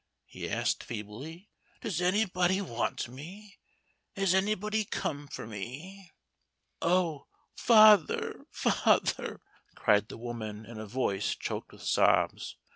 [0.25, 1.47] he asked, feebly;
[1.81, 3.59] "does anybody want me?
[4.15, 6.09] Has anybody come for me?"
[6.81, 9.39] "O father, father!"
[9.75, 12.55] cried the woman in a voice choked with sobs.